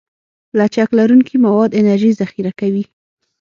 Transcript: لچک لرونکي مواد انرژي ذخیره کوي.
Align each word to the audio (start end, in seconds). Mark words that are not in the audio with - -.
لچک 0.57 0.89
لرونکي 0.97 1.35
مواد 1.45 1.71
انرژي 1.81 2.11
ذخیره 2.21 2.51
کوي. 2.59 2.83